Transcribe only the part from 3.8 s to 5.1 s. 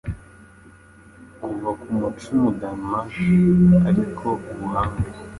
Ariko ubuhanga